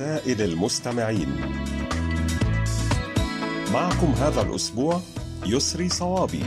[0.00, 1.28] رسائل المستمعين.
[3.72, 5.00] معكم هذا الأسبوع
[5.46, 6.42] يسري صوابي.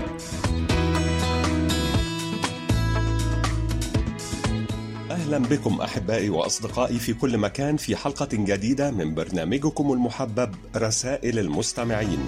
[5.12, 12.20] أهلا بكم أحبائي وأصدقائي في كل مكان في حلقة جديدة من برنامجكم المحبب رسائل المستمعين.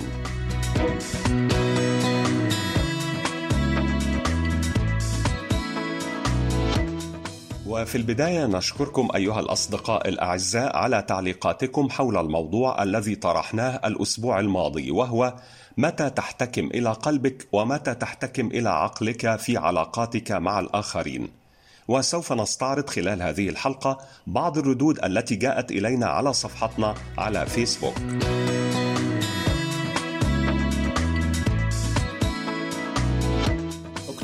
[7.76, 15.34] وفي البداية نشكركم أيها الأصدقاء الأعزاء على تعليقاتكم حول الموضوع الذي طرحناه الأسبوع الماضي وهو
[15.78, 21.30] متى تحتكم إلى قلبك ومتى تحتكم إلى عقلك في علاقاتك مع الآخرين.
[21.88, 27.96] وسوف نستعرض خلال هذه الحلقة بعض الردود التي جاءت إلينا على صفحتنا على فيسبوك.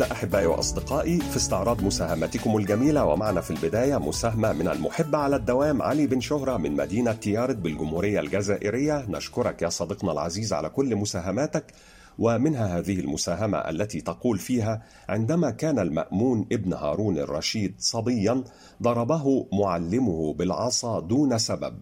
[0.00, 5.82] نبدأ أحبائي وأصدقائي في استعراض مساهماتكم الجميلة ومعنا في البداية مساهمة من المحب على الدوام
[5.82, 9.04] علي بن شهرة من مدينة تيارد بالجمهورية الجزائرية.
[9.08, 11.64] نشكرك يا صديقنا العزيز على كل مساهماتك
[12.18, 18.44] ومنها هذه المساهمة التي تقول فيها عندما كان المأمون ابن هارون الرشيد صبيا
[18.82, 21.74] ضربه معلمه بالعصا دون سبب.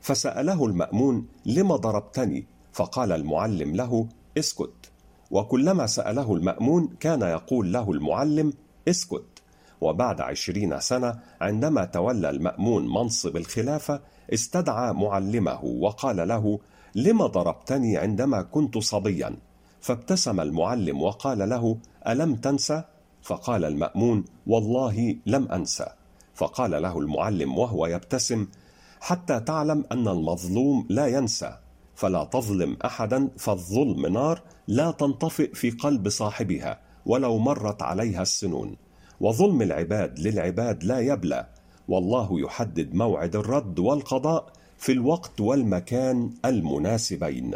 [0.00, 4.08] فسأله المأمون لم ضربتني؟ فقال المعلم له
[4.38, 4.83] اسكت.
[5.30, 8.52] وكلما سأله المأمون كان يقول له المعلم
[8.88, 9.24] اسكت.
[9.80, 14.00] وبعد عشرين سنة عندما تولى المأمون منصب الخلافة
[14.32, 16.58] استدعى معلمه وقال له
[16.94, 19.36] لم ضربتني عندما كنت صبيا؟
[19.80, 22.82] فابتسم المعلم وقال له ألم تنسى؟
[23.22, 25.86] فقال المأمون والله لم أنسى
[26.34, 28.46] فقال له المعلم وهو يبتسم
[29.00, 31.56] حتى تعلم أن المظلوم لا ينسى.
[31.94, 38.76] فلا تظلم أحدا فالظلم نار لا تنطفئ في قلب صاحبها ولو مرت عليها السنون.
[39.20, 41.46] وظلم العباد للعباد لا يبلى.
[41.88, 47.54] والله يحدد موعد الرد والقضاء في الوقت والمكان المناسبين.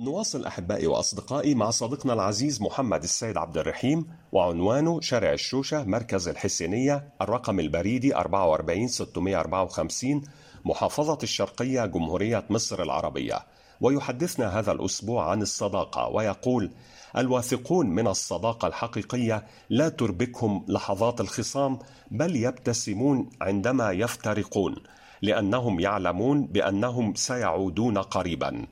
[0.00, 7.08] نواصل أحبائي وأصدقائي مع صديقنا العزيز محمد السيد عبد الرحيم وعنوانه شارع الشوشة مركز الحسينية
[7.20, 10.22] الرقم البريدي 44654
[10.64, 13.38] محافظة الشرقية جمهورية مصر العربية.
[13.80, 16.70] ويحدثنا هذا الأسبوع عن الصداقة ويقول
[17.16, 21.78] الواثقون من الصداقة الحقيقية لا تربكهم لحظات الخصام
[22.10, 24.76] بل يبتسمون عندما يفترقون
[25.22, 28.66] لأنهم يعلمون بأنهم سيعودون قريبا.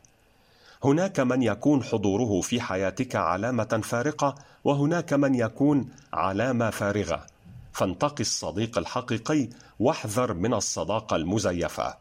[0.86, 7.26] هناك من يكون حضوره في حياتك علامة فارقة وهناك من يكون علامة فارغة
[7.72, 9.48] فانتقي الصديق الحقيقي
[9.78, 11.94] واحذر من الصداقة المزيفة.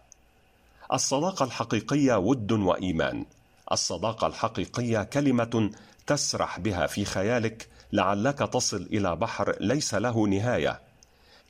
[0.94, 3.26] الصداقة الحقيقية ود وإيمان.
[3.72, 5.72] الصداقة الحقيقية كلمة
[6.08, 10.82] تسرح بها في خيالك لعلك تصل إلى بحر ليس له نهاية.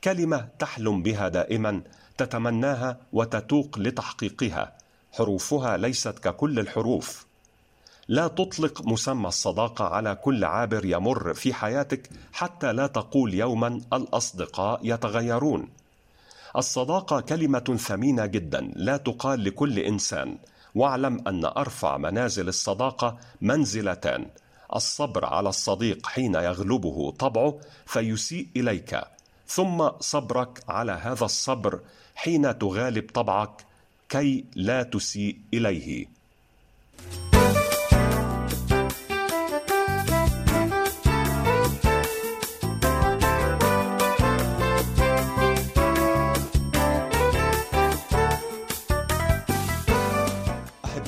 [0.04, 1.82] كلمة تحلم بها دائما
[2.18, 4.72] تتمناها وتتوق لتحقيقها.
[5.12, 7.25] حروفها ليست ككل الحروف.
[8.08, 14.80] لا تطلق مسمى الصداقة على كل عابر يمر في حياتك حتى لا تقول يوما الأصدقاء
[14.82, 15.68] يتغيرون.
[16.56, 20.38] الصداقة كلمة ثمينة جدا لا تقال لكل إنسان،
[20.74, 24.26] واعلم أن أرفع منازل الصداقة منزلتان،
[24.74, 29.00] الصبر على الصديق حين يغلبه طبعه فيسيء إليك،
[29.48, 31.80] ثم صبرك على هذا الصبر
[32.14, 33.64] حين تغالب طبعك
[34.08, 36.06] كي لا تسيء إليه.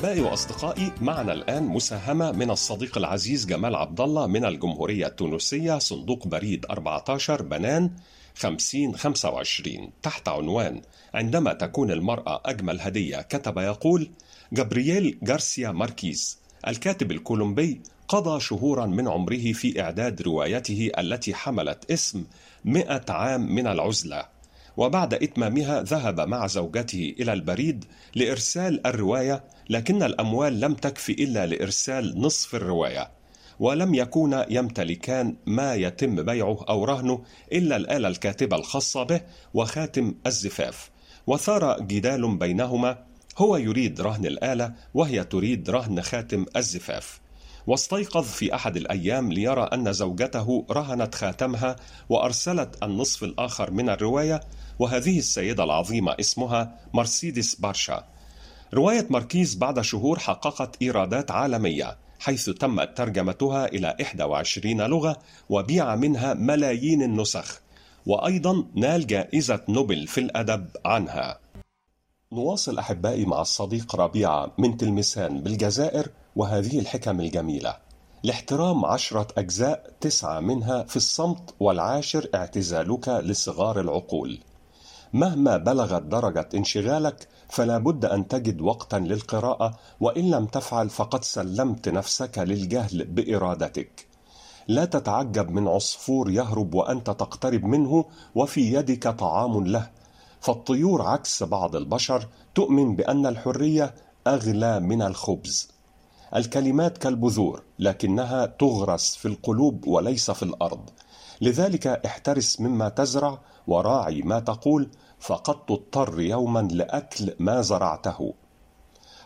[0.09, 6.27] أحبائي وأصدقائي معنا الآن مساهمة من الصديق العزيز جمال عبد الله من الجمهورية التونسية صندوق
[6.27, 7.91] بريد 14 بنان
[8.35, 10.81] 50 25 تحت عنوان
[11.13, 14.09] عندما تكون المرأة أجمل هدية كتب يقول
[14.53, 22.23] جابرييل غارسيا ماركيز الكاتب الكولومبي قضى شهورا من عمره في إعداد روايته التي حملت اسم
[22.65, 24.25] مئة عام من العزلة
[24.77, 27.85] وبعد إتمامها ذهب مع زوجته إلى البريد
[28.15, 33.11] لإرسال الرواية لكن الأموال لم تكفي إلا لإرسال نصف الرواية
[33.59, 37.23] ولم يكونا يمتلكان ما يتم بيعه أو رهنه
[37.53, 39.21] إلا الآلة الكاتبة الخاصة به
[39.53, 40.89] وخاتم الزفاف.
[41.27, 42.97] وثار جدال بينهما
[43.37, 47.19] هو يريد رهن الآلة وهي تريد رهن خاتم الزفاف.
[47.67, 51.75] واستيقظ في أحد الأيام ليرى أن زوجته رهنت خاتمها
[52.09, 54.39] وأرسلت النصف الآخر من الرواية
[54.79, 58.03] وهذه السيدة العظيمة اسمها مرسيدس بارشا.
[58.73, 65.17] رواية ماركيز بعد شهور حققت إيرادات عالمية حيث تمت ترجمتها إلى 21 لغة
[65.49, 67.61] وبيع منها ملايين النسخ
[68.05, 71.39] وأيضا نال جائزة نوبل في الأدب عنها.
[72.31, 77.77] نواصل أحبائي مع الصديق ربيعة من تلمسان بالجزائر وهذه الحكم الجميلة.
[78.23, 84.39] لاحترام عشرة أجزاء تسعة منها في الصمت والعاشر اعتزالك لصغار العقول.
[85.13, 91.89] مهما بلغت درجة انشغالك فلا بد أن تجد وقتا للقراءة وإن لم تفعل فقد سلمت
[91.89, 94.07] نفسك للجهل بإرادتك.
[94.67, 98.05] لا تتعجب من عصفور يهرب وأنت تقترب منه
[98.35, 99.89] وفي يدك طعام له.
[100.41, 103.95] فالطيور عكس بعض البشر تؤمن بأن الحرية
[104.27, 105.71] أغلى من الخبز.
[106.35, 110.89] الكلمات كالبذور لكنها تغرس في القلوب وليس في الأرض.
[111.41, 118.33] لذلك احترس مما تزرع وراعي ما تقول فقد تضطر يوما لأكل ما زرعته.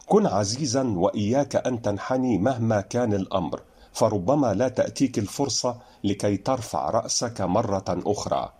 [0.05, 3.61] كن عزيزا وإياك أن تنحني مهما كان الأمر
[3.93, 8.53] فربما لا تأتيك الفرصة لكي ترفع رأسك مرة أخرى.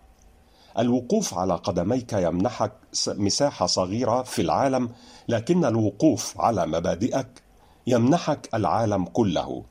[0.78, 2.72] الوقوف على قدميك يمنحك
[3.08, 4.88] مساحة صغيرة في العالم
[5.28, 7.42] لكن الوقوف على مبادئك
[7.86, 9.64] يمنحك العالم كله.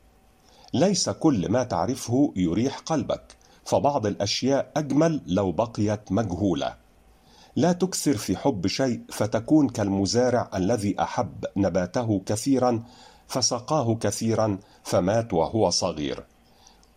[0.74, 6.83] ليس كل ما تعرفه يريح قلبك فبعض الأشياء أجمل لو بقيت مجهولة.
[7.56, 12.82] لا تكثر في حب شيء فتكون كالمزارع الذي أحب نباته كثيرا
[13.28, 16.24] فسقاه كثيرا فمات وهو صغير.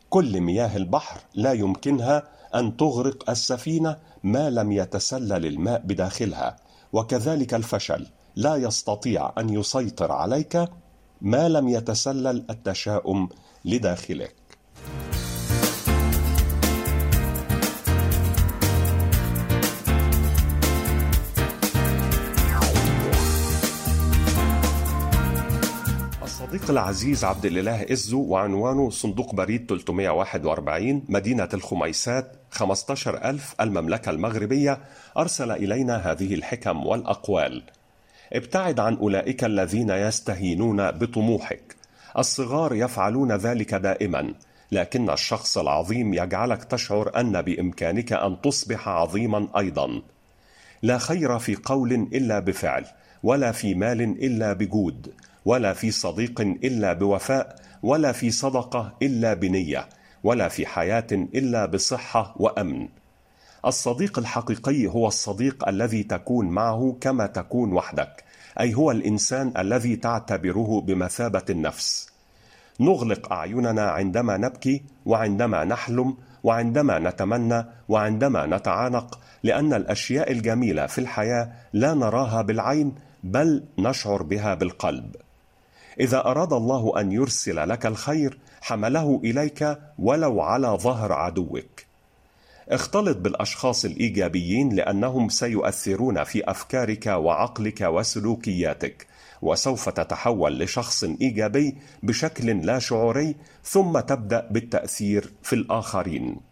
[0.10, 2.24] كل مياه البحر لا يمكنها
[2.56, 6.58] أن تغرق السفينة ما لم يتسلل الماء بداخلها
[6.94, 8.08] وكذلك الفشل.
[8.36, 10.70] لا يستطيع أن يسيطر عليك
[11.22, 13.30] ما لم يتسلل التشاؤم
[13.66, 14.47] لداخلك.
[26.68, 34.80] الصديق العزيز عبد الإله إزو وعنوانه صندوق بريد 341 مدينة الخميسات 15000 المملكة المغربية.
[35.18, 37.64] أرسل إلينا هذه الحكم والأقوال.
[38.34, 41.76] ابتعد عن أولئك الذين يستهينون بطموحك.
[42.18, 44.34] الصغار يفعلون ذلك دائما
[44.72, 50.02] لكن الشخص العظيم يجعلك تشعر أن بإمكانك أن تصبح عظيما أيضا.
[50.82, 52.86] لا خير في قول إلا بفعل
[53.24, 55.14] ولا في مال إلا بجود.
[55.48, 59.90] ولا في صديق إلا بوفاء ولا في صدقة إلا بنية
[60.24, 62.88] ولا في حياة إلا بصحة وأمن.
[63.66, 68.24] الصديق الحقيقي هو الصديق الذي تكون معه كما تكون وحدك
[68.60, 72.10] أي هو الإنسان الذي تعتبره بمثابة النفس.
[72.80, 81.52] نغلق أعيننا عندما نبكي وعندما نحلم وعندما نتمنى وعندما نتعانق لأن الأشياء الجميلة في الحياة
[81.74, 85.16] لا نراها بالعين بل نشعر بها بالقلب.
[86.00, 91.88] إذا أراد الله أن يرسل لك الخير حمله إليك ولو على ظهر عدوك.
[92.70, 99.08] اختلط بالأشخاص الإيجابيين لأنهم سيؤثرون في أفكارك وعقلك وسلوكياتك
[99.42, 106.47] وسوف تتحول لشخص إيجابي بشكل لا شعوري ثم تبدأ بالتأثير في الآخرين.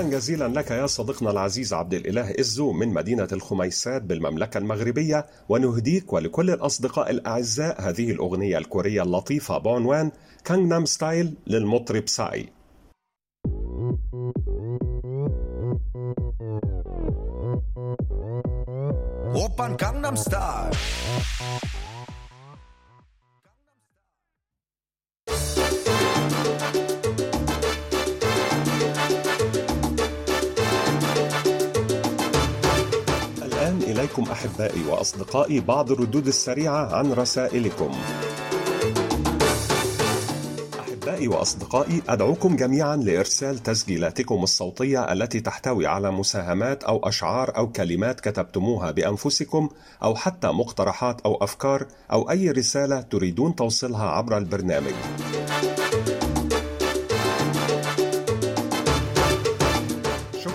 [0.00, 6.12] شكرا جزيلا لك يا صديقنا العزيز عبد الإله إزو من مدينة الخميسات بالمملكة المغربية ونهديك
[6.12, 10.10] ولكل الأصدقاء الأعزاء هذه الأغنية الكورية اللطيفة بعنوان
[10.44, 12.48] كانغنام style للمطرب ساي
[19.44, 20.74] Oppan Gangnam Style.
[34.00, 37.90] إليكم أحبائي وأصدقائي بعض الردود السريعة عن رسائلكم.
[40.80, 48.20] أحبائي وأصدقائي أدعوكم جميعا لإرسال تسجيلاتكم الصوتية التي تحتوي على مساهمات أو أشعار أو كلمات
[48.20, 49.68] كتبتموها بأنفسكم
[50.02, 54.94] أو حتى مقترحات أو أفكار أو أي رسالة تريدون توصيلها عبر البرنامج.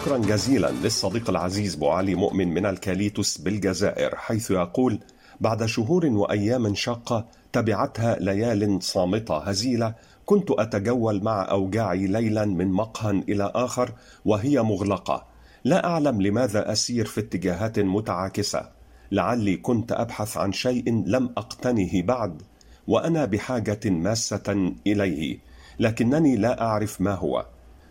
[0.06, 5.00] شكرا جزيلا للصديق العزيز بو علي مؤمن من الكاليتوس بالجزائر حيث يقول
[5.42, 9.94] بعد شهور وأيام شاقة تبعتها ليال صامتة هزيلة
[10.26, 13.92] كنت أتجول مع أوجاعي ليلا من مقهى إلى آخر
[14.26, 15.26] وهي مغلقة.
[15.64, 18.70] لا أعلم لماذا أسير في اتجاهات متعاكسة.
[19.12, 22.42] لعلي كنت أبحث عن شيء لم أقتنه بعد
[22.88, 25.40] وأنا بحاجة ماسة إليه
[25.80, 27.46] لكنني لا أعرف ما هو.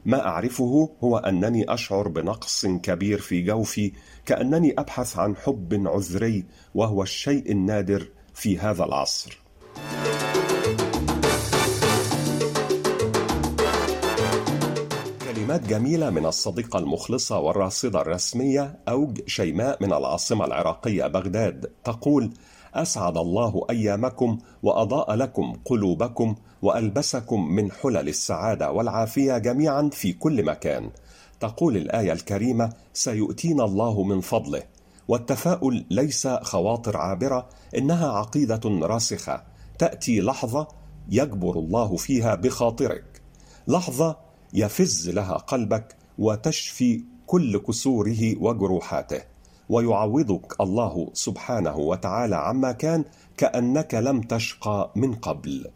[0.06, 3.92] ما أعرفه هو أنني أشعر بنقص كبير في جوفي
[4.26, 6.44] كأنني أبحث عن حب عذري
[6.74, 9.38] وهو الشيء النادر في هذا العصر.
[15.34, 22.30] كلمات جميلة من الصديقة المخلصة والراصدة الرسمية أوج شيماء من العاصمة العراقية بغداد تقول
[22.74, 30.90] أسعد الله أيامكم وأضاء لكم قلوبكم وألبسكم من حلل السعادة والعافية جميعا في كل مكان.
[31.40, 34.62] تقول الآية الكريمة سيؤتينا الله من فضله.
[35.08, 39.42] والتفاؤل ليس خواطر عابرة إنها عقيدة راسخة.
[39.78, 40.68] تأتي لحظة
[41.08, 43.22] يجبر الله فيها بخاطرك.
[43.68, 44.16] لحظة
[44.52, 49.33] يفز لها قلبك وتشفي كل كسوره وجروحاته.
[49.68, 53.04] ويعوضك الله سبحانه وتعالى عما كان
[53.36, 55.66] كأنك لم تشقى من قبل.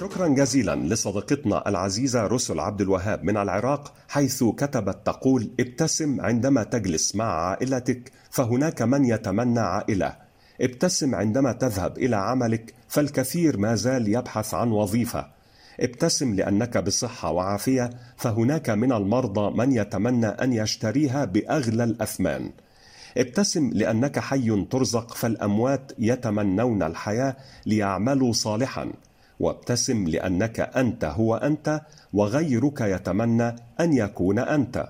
[0.00, 7.16] شكرا جزيلا لصديقتنا العزيزة رسل عبد الوهاب من العراق حيث كتبت تقول ابتسم عندما تجلس
[7.16, 10.16] مع عائلتك فهناك من يتمنى عائلة.
[10.60, 15.37] ابتسم عندما تذهب إلى عملك فالكثير ما زال يبحث عن وظيفة.
[15.80, 22.50] ابتسم لأنك بصحة وعافية فهناك من المرضى من يتمنى أن يشتريها بأغلى الأثمان.
[23.16, 28.92] ابتسم لأنك حي ترزق فالأموات يتمنون الحياة ليعملوا صالحا.
[29.40, 31.80] وابتسم لأنك أنت هو أنت
[32.12, 34.88] وغيرك يتمنى أن يكون أنت.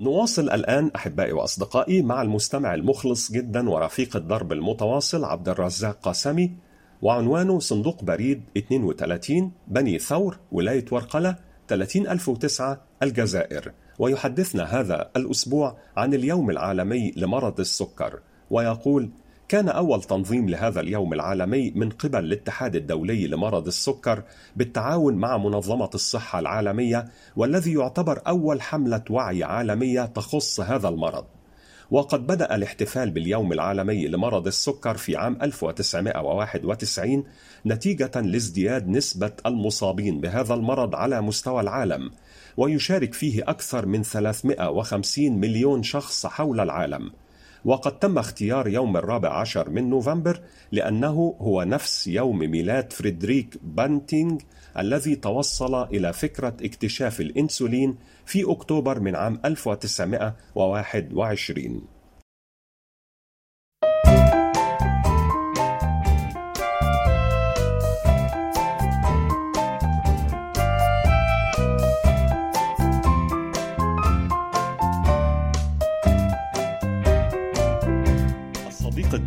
[0.00, 6.67] نواصل الآن أحبائي وأصدقائي مع المستمع المخلص جدا ورفيق الدرب المتواصل عبد الرزاق قاسمي.
[7.02, 11.36] وعنوانه صندوق بريد 32 بني ثور ولاية ورقلة
[11.68, 13.72] 30009 الجزائر.
[13.98, 18.20] ويحدثنا هذا الأسبوع عن اليوم العالمي لمرض السكر.
[18.50, 19.10] ويقول
[19.48, 24.22] كان أول تنظيم لهذا اليوم العالمي من قبل الاتحاد الدولي لمرض السكر
[24.56, 31.24] بالتعاون مع منظمة الصحة العالمية والذي يعتبر أول حملة وعي عالمية تخص هذا المرض.
[31.90, 37.24] وقد بدأ الاحتفال باليوم العالمي لمرض السكر في عام 1991
[37.66, 42.10] نتيجة لازدياد نسبة المصابين بهذا المرض على مستوى العالم
[42.56, 47.10] ويشارك فيه أكثر من 350 مليون شخص حول العالم.
[47.68, 50.40] وقد تم اختيار يوم الرابع عشر من نوفمبر
[50.72, 54.38] لأنه هو نفس يوم ميلاد فريدريك بانتينغ
[54.78, 57.96] الذي توصل إلى فكرة اكتشاف الإنسولين
[58.26, 61.97] في أكتوبر من عام 1921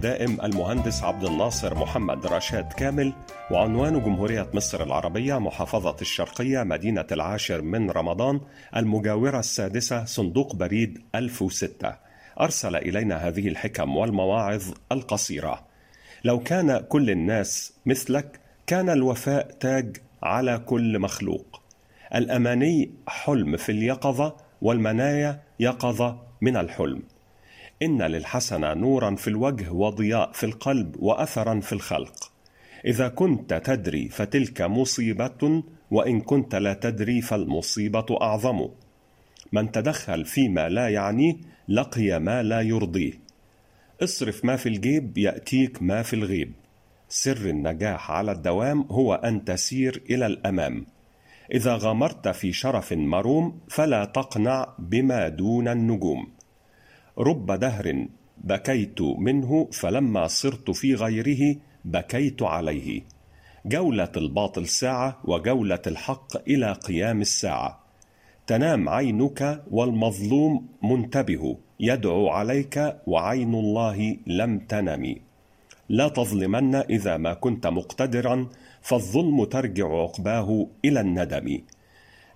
[0.01, 3.13] الدائم المهندس عبد الناصر محمد رشاد كامل
[3.51, 8.41] وعنوان جمهورية مصر العربية محافظة الشرقية مدينة العاشر من رمضان
[8.75, 11.95] المجاورة السادسة صندوق بريد 1006
[12.39, 15.65] أرسل إلينا هذه الحكم والمواعظ القصيرة.
[16.23, 21.61] لو كان كل الناس مثلك كان الوفاء تاج على كل مخلوق.
[22.15, 27.03] الأماني حلم في اليقظة والمنايا يقظة من الحلم.
[27.83, 32.31] إن للحسنة نورا في الوجه وضياء في القلب وأثرا في الخلق.
[32.85, 38.69] إذا كنت تدري فتلك مصيبة وإن كنت لا تدري فالمصيبة أعظم.
[39.51, 41.35] من تدخل فيما لا يعنيه
[41.67, 43.13] لقي ما لا يرضيه.
[44.03, 46.51] اصرف ما في الجيب يأتيك ما في الغيب.
[47.09, 50.85] سر النجاح على الدوام هو أن تسير إلى الأمام.
[51.53, 56.40] إذا غامرت في شرف مروم فلا تقنع بما دون النجوم.
[57.21, 58.05] رب دهر
[58.37, 63.01] بكيت منه فلما صرت في غيره بكيت عليه.
[63.65, 67.79] جولة الباطل ساعة وجولة الحق إلى قيام الساعة.
[68.47, 71.57] تنام عينك والمظلوم منتبه.
[71.79, 75.15] يدعو عليك وعين الله لم تنم.
[75.89, 78.47] لا تظلمن إذا ما كنت مقتدرا
[78.81, 81.61] فالظلم ترجع عقباه إلى الندم.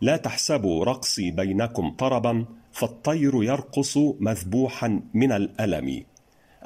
[0.01, 6.03] لا تحسبوا رقصي بينكم طربا فالطير يرقص مذبوحا من الألم.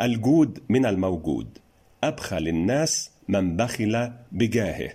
[0.02, 1.58] الجود من الموجود.
[2.04, 4.90] أبخل الناس من بخل بجاهه.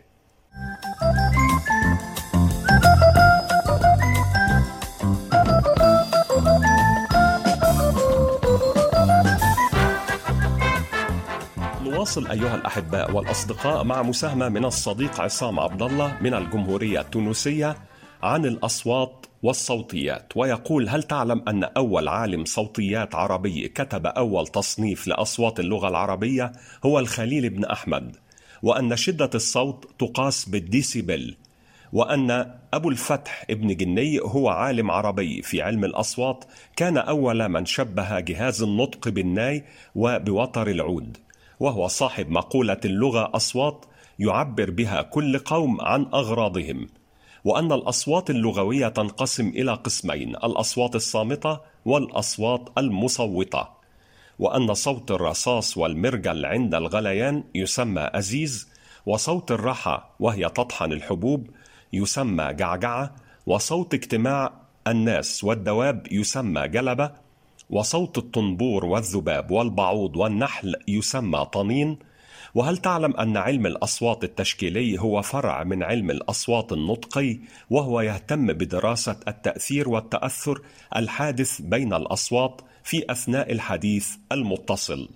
[11.82, 17.76] نواصل أيها الأحباء والأصدقاء مع مساهمة من الصديق عصام عبد الله من الجمهورية التونسية
[18.22, 20.32] عن الأصوات والصوتيات.
[20.36, 26.52] ويقول هل تعلم أن أول عالم صوتيات عربي كتب أول تصنيف لأصوات اللغة العربية
[26.84, 28.16] هو الخليل بن أحمد
[28.62, 31.36] وأن شدة الصوت تقاس بالديسيبل
[31.92, 36.44] وأن أبو الفتح ابن جني هو عالم عربي في علم الأصوات
[36.76, 41.16] كان أول من شبه جهاز النطق بالناي وبوتر العود.
[41.60, 43.84] وهو صاحب مقولة اللغة أصوات
[44.18, 46.86] يعبر بها كل قوم عن أغراضهم.
[47.44, 53.68] وأن الأصوات اللغوية تنقسم إلى قسمين الأصوات الصامتة والأصوات المصوتة.
[54.38, 58.68] وأن صوت الرصاص والمرجل عند الغليان يسمى أزيز
[59.06, 61.46] وصوت الرحى وهي تطحن الحبوب
[61.92, 63.14] يسمى جعجعة
[63.46, 64.52] وصوت اجتماع
[64.86, 67.10] الناس والدواب يسمى جلبة
[67.70, 71.98] وصوت الطنبور والذباب والبعوض والنحل يسمى طنين
[72.54, 77.38] وهل تعلم أن علم الأصوات التشكيلي هو فرع من علم الأصوات النطقي
[77.70, 80.62] وهو يهتم بدراسة التأثير والتأثر
[80.96, 85.08] الحادث بين الأصوات في أثناء الحديث المتصل؟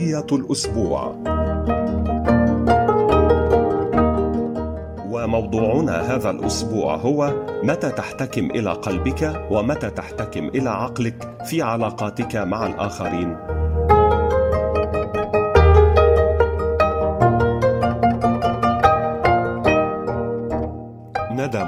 [0.00, 1.14] قضية الأسبوع.
[5.10, 7.32] وموضوعنا هذا الأسبوع هو
[7.62, 13.49] متى تحتكم إلى قلبك ومتى تحتكم إلى عقلك في علاقاتك مع الآخرين؟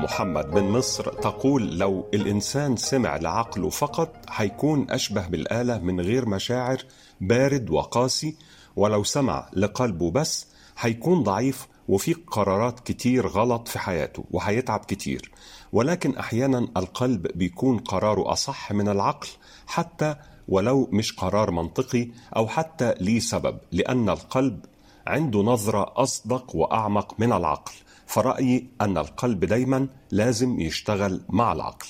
[0.02, 6.78] محمد من مصر تقول لو الإنسان سمع لعقله فقط حيكون أشبه بالآلة من غير مشاعر
[7.20, 8.36] بارد وقاسي
[8.76, 15.30] ولو سمع لقلبه بس حيكون ضعيف وفي قرارات كتير غلط في حياته وهيتعب كتير.
[15.72, 19.28] ولكن أحيانا القلب بيكون قراره أصح من العقل
[19.66, 20.16] حتى
[20.48, 24.64] ولو مش قرار منطقي أو حتى ليه سبب لأن القلب
[25.06, 27.72] عنده نظرة أصدق وأعمق من العقل.
[28.06, 31.88] فرأيي أن القلب دايما لازم يشتغل مع العقل.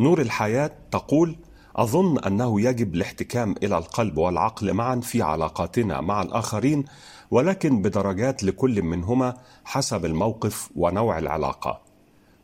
[0.00, 1.36] نور الحياة تقول
[1.76, 6.84] أظن أنه يجب الاحتكام إلى القلب والعقل معا في علاقاتنا مع الآخرين
[7.30, 11.80] ولكن بدرجات لكل منهما حسب الموقف ونوع العلاقة.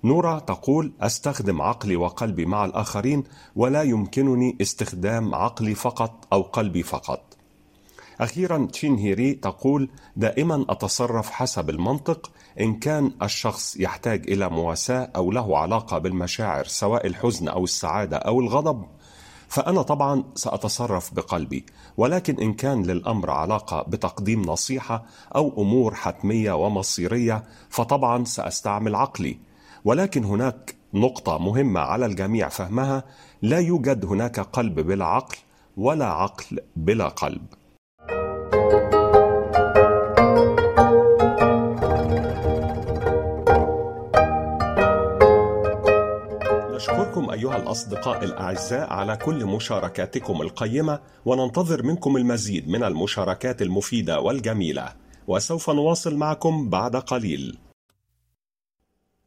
[0.05, 3.25] نورا تقول أستخدم عقلي وقلبي مع الآخرين
[3.57, 7.37] ولا يمكنني استخدام عقلي فقط أو قلبي فقط.
[8.23, 12.31] أخيرا تشين هيري تقول دائما أتصرف حسب المنطق
[12.61, 18.41] إن كان الشخص يحتاج إلى مواساة أو له علاقة بالمشاعر سواء الحزن أو السعادة أو
[18.41, 18.85] الغضب.
[19.49, 25.05] فأنا طبعا سأتصرف بقلبي ولكن إن كان للأمر علاقة بتقديم نصيحة
[25.37, 29.39] أو أمور حتمية ومصيرية فطبعا سأستعمل عقلي.
[29.85, 33.05] ولكن هناك نقطة مهمة على الجميع فهمها
[33.43, 35.37] لا يوجد هناك قلب بلا عقل
[35.77, 37.47] ولا عقل بلا قلب.
[47.13, 54.93] نشكركم أيها الأصدقاء الأعزاء على كل مشاركاتكم القيمة وننتظر منكم المزيد من المشاركات المفيدة والجميلة.
[55.27, 57.59] وسوف نواصل معكم بعد قليل.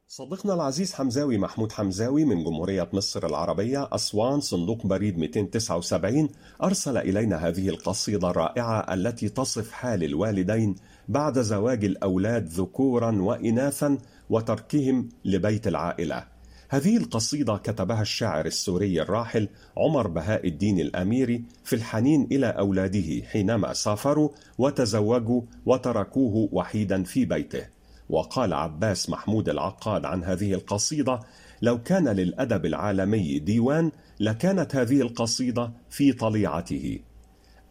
[0.07, 6.29] صديقنا العزيز حمزاوي محمود حمزاوي من جمهورية مصر العربية أسوان صندوق بريد 279
[6.63, 10.75] أرسل إلينا هذه القصيدة الرائعة التي تصف حال الوالدين
[11.07, 13.97] بعد زواج الأولاد ذكورا وإناثا
[14.29, 16.34] وتركهم لبيت العائلة.
[16.69, 23.73] هذه القصيدة كتبها الشاعر السوري الراحل عمر بهاء الدين الأميري في الحنين إلى أولاده حينما
[23.73, 27.65] سافروا وتزوجوا وتركوه وحيدا في بيته.
[28.09, 31.19] وقال عباس محمود العقاد عن هذه القصيدة
[31.61, 36.99] لو كان للأدب العالمي ديوان لكانت هذه القصيدة في طليعته.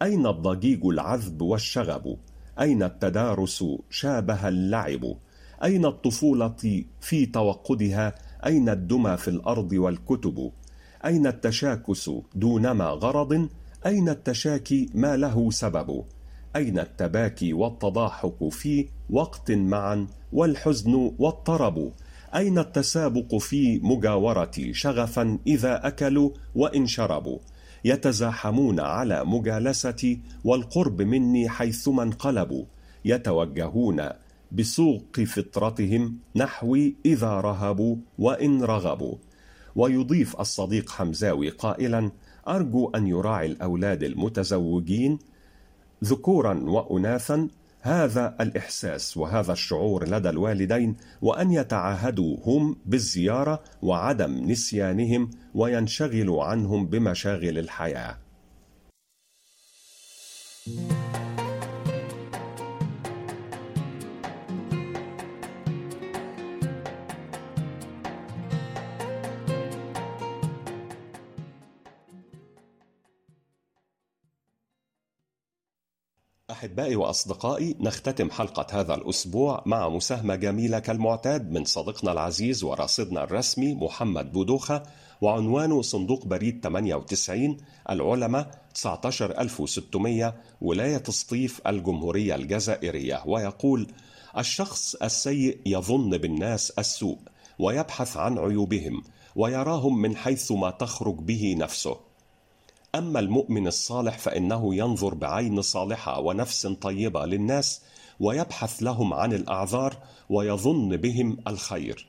[0.01, 2.17] أين الضجيج العذب والشغب؟
[2.59, 5.15] أين التدارس شابه اللعب؟
[5.63, 10.51] أين الطفولة في توقدها؟ أين الدمى في الأرض والكتب؟
[11.05, 13.49] أين التشاكس دونما غرض؟
[13.85, 16.03] أين التشاكي ما له سبب؟
[16.55, 21.91] أين التباكي والتضاحك في وقت معا والحزن والطرب؟
[22.35, 27.39] أين التسابق في مجاورتي شغفا إذا أكلوا وإن شربوا؟
[27.85, 32.65] يتزاحمون على مجالستي والقرب مني حيثما انقلبوا.
[33.05, 34.09] يتوجهون
[34.51, 39.15] بسوق فطرتهم نحوي إذا رهبوا وإن رغبوا
[39.75, 42.11] ويضيف الصديق حمزاوي قائلا
[42.47, 45.19] أرجو أن يراعي الأولاد المتزوجين
[46.03, 47.47] ذكورا وأناثا
[47.81, 57.59] هذا الإحساس وهذا الشعور لدى الوالدين وأن يتعاهدوا هم بالزيارة وعدم نسيانهم وينشغلوا عنهم بمشاغل
[57.59, 58.17] الحياة.
[76.55, 83.73] أحبائي وأصدقائي نختتم حلقة هذا الأسبوع مع مساهمة جميلة كالمعتاد من صديقنا العزيز ورصيدنا الرسمي
[83.73, 84.83] محمد بودوخة
[85.21, 87.57] وعنوانه صندوق بريد 98
[87.89, 93.23] العلماء 19600 ولاية سطيف الجمهورية الجزائرية.
[93.25, 93.87] ويقول
[94.37, 97.17] الشخص السيء يظن بالناس السوء
[97.59, 99.03] ويبحث عن عيوبهم
[99.35, 102.04] ويراهم من حيث ما تخرج به نفسه.
[102.95, 107.81] أما المؤمن الصالح فإنه ينظر بعين صالحة ونفس طيبة للناس
[108.19, 109.97] ويبحث لهم عن الأعذار
[110.29, 112.07] ويظن بهم الخير.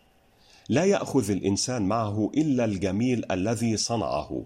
[0.68, 4.42] لا يأخذ الإنسان معه إلا الجميل الذي صنعه.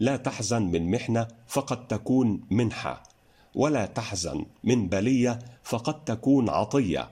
[0.00, 3.02] لا تحزن من محنة فقد تكون منحة،
[3.54, 7.10] ولا تحزن من بلية فقد تكون عطية،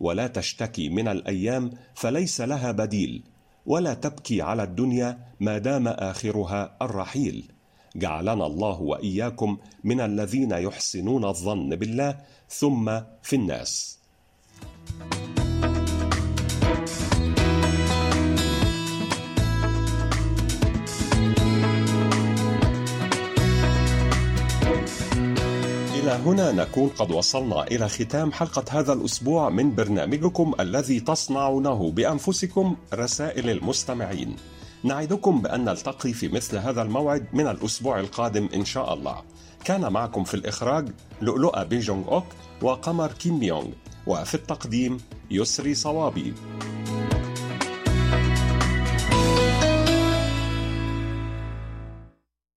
[0.00, 3.22] ولا تشتكي من الأيام فليس لها بديل،
[3.66, 7.51] ولا تبكي على الدنيا ما دام آخرها الرحيل.
[7.96, 13.98] جعلنا الله وإياكم من الذين يحسنون الظن بالله ثم في الناس
[26.02, 32.76] إلى هنا نكون قد وصلنا إلى ختام حلقة هذا الأسبوع من برنامجكم الذي تصنعونه بأنفسكم
[32.94, 34.36] رسائل المستمعين.
[34.84, 39.22] نعدكم بأن نلتقي في مثل هذا الموعد من الأسبوع القادم إن شاء الله.
[39.64, 40.88] كان معكم في الإخراج
[41.22, 42.26] لؤلؤة بيجونغ أوك
[42.62, 43.68] وقمر كيم يونغ
[44.06, 44.98] وفي التقديم
[45.30, 46.34] يسري صوابي.